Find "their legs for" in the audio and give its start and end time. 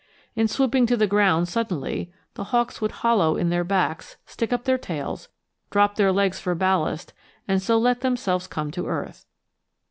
5.95-6.55